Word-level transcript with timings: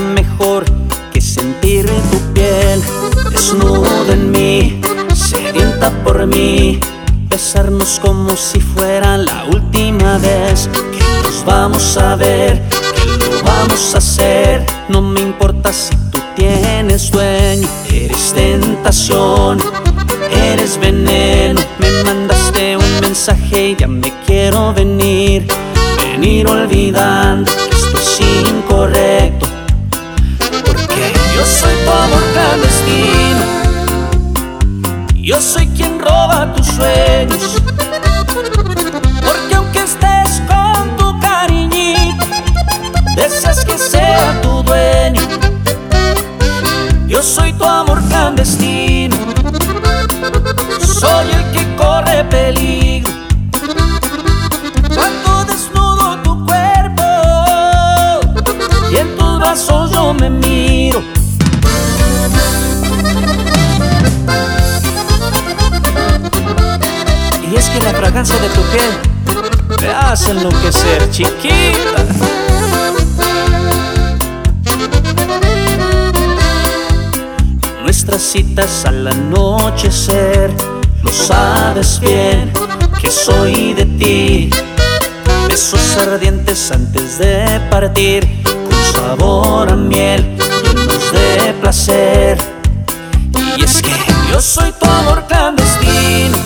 mejor 0.00 0.64
que 1.12 1.20
sentir 1.20 1.86
tu 2.10 2.18
piel 2.32 2.82
desnuda 3.30 4.12
en 4.12 4.30
mí, 4.30 4.80
sedienta 5.14 5.90
por 6.02 6.26
mí. 6.26 6.80
Besarnos 7.28 8.00
como 8.00 8.36
si 8.36 8.60
fuera 8.60 9.16
la 9.16 9.44
última 9.44 10.18
vez 10.18 10.68
que 10.72 11.04
nos 11.22 11.44
vamos 11.44 11.96
a 11.96 12.16
ver, 12.16 12.62
que 12.68 13.26
lo 13.26 13.42
vamos 13.42 13.94
a 13.94 13.98
hacer. 13.98 14.66
No 14.88 15.02
me 15.02 15.20
importa 15.20 15.72
si 15.72 15.94
tú 16.10 16.20
tienes 16.36 17.02
sueño, 17.02 17.68
eres 17.92 18.32
tentación, 18.32 19.58
eres 20.30 20.78
veneno. 20.78 21.60
Me 21.78 21.90
mandaste 22.04 22.76
un 22.76 23.00
mensaje 23.00 23.70
y 23.70 23.76
ya 23.76 23.88
me 23.88 24.12
quiero 24.26 24.72
venir, 24.72 25.46
venir 25.98 26.48
olvidando 26.48 27.50
yo 35.24 35.40
soy 35.40 35.63
Y 67.54 67.56
es 67.56 67.68
que 67.70 67.80
la 67.80 67.90
fragancia 67.90 68.36
de 68.38 68.48
tu 68.48 68.62
piel 68.62 68.90
me 69.80 69.88
hace 69.88 70.32
enloquecer, 70.32 71.08
chiquita. 71.12 72.04
Nuestras 77.84 78.22
citas 78.22 78.84
al 78.86 79.06
anochecer, 79.06 80.50
lo 81.04 81.12
sabes 81.12 82.00
bien 82.00 82.52
que 83.00 83.08
soy 83.08 83.74
de 83.74 83.84
ti. 83.84 84.50
Besos 85.46 85.96
ardientes 85.98 86.72
antes 86.72 87.18
de 87.18 87.60
partir, 87.70 88.42
con 88.42 88.92
sabor 88.92 89.70
a 89.70 89.76
miel, 89.76 90.36
llenos 90.36 91.12
de 91.12 91.54
placer. 91.60 92.36
Y 93.56 93.62
es 93.62 93.80
que 93.80 93.92
yo 94.32 94.40
soy 94.40 94.72
tu 94.72 94.86
amor 94.86 95.24
clandestino, 95.28 96.38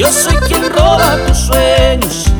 yo 0.00 0.10
soy 0.10 0.36
quien 0.48 0.66
roba 0.70 1.18
tus 1.26 1.36
sueños. 1.36 2.39